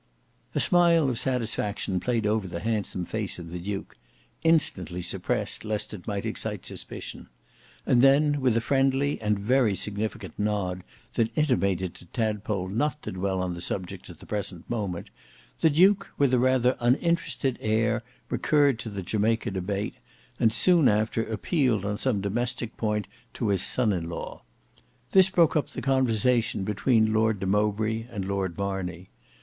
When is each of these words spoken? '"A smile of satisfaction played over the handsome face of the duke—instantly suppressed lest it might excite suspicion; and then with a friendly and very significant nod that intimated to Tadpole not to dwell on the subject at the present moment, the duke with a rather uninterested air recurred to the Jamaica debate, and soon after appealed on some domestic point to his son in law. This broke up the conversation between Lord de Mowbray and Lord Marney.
'"A 0.55 0.59
smile 0.59 1.07
of 1.11 1.19
satisfaction 1.19 1.99
played 1.99 2.25
over 2.25 2.47
the 2.47 2.61
handsome 2.61 3.05
face 3.05 3.37
of 3.37 3.51
the 3.51 3.59
duke—instantly 3.59 5.03
suppressed 5.03 5.63
lest 5.63 5.93
it 5.93 6.07
might 6.07 6.25
excite 6.25 6.65
suspicion; 6.65 7.29
and 7.85 8.01
then 8.01 8.41
with 8.41 8.57
a 8.57 8.61
friendly 8.61 9.21
and 9.21 9.37
very 9.37 9.75
significant 9.75 10.33
nod 10.39 10.83
that 11.13 11.29
intimated 11.37 11.93
to 11.93 12.05
Tadpole 12.07 12.67
not 12.69 12.99
to 13.03 13.11
dwell 13.11 13.43
on 13.43 13.53
the 13.53 13.61
subject 13.61 14.09
at 14.09 14.17
the 14.17 14.25
present 14.25 14.67
moment, 14.67 15.11
the 15.59 15.69
duke 15.69 16.09
with 16.17 16.33
a 16.33 16.39
rather 16.39 16.75
uninterested 16.79 17.59
air 17.61 18.01
recurred 18.31 18.79
to 18.79 18.89
the 18.89 19.03
Jamaica 19.03 19.51
debate, 19.51 19.93
and 20.39 20.51
soon 20.51 20.87
after 20.89 21.23
appealed 21.25 21.85
on 21.85 21.99
some 21.99 22.21
domestic 22.21 22.75
point 22.75 23.07
to 23.35 23.49
his 23.49 23.61
son 23.61 23.93
in 23.93 24.09
law. 24.09 24.41
This 25.11 25.29
broke 25.29 25.55
up 25.55 25.69
the 25.69 25.81
conversation 25.83 26.63
between 26.63 27.13
Lord 27.13 27.39
de 27.39 27.45
Mowbray 27.45 28.07
and 28.09 28.25
Lord 28.27 28.57
Marney. 28.57 29.11